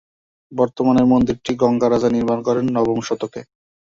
বর্তমানের 0.51 1.05
মন্দিরটি 1.05 1.51
গঙ্গা 1.55 1.87
রাজা 1.89 2.09
নির্মাণ 2.15 2.39
করেন 2.47 2.65
নবমশতকে। 2.69 3.41